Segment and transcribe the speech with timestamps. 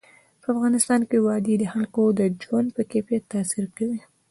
[0.41, 3.99] په افغانستان کې وادي د خلکو د ژوند په کیفیت تاثیر کوي.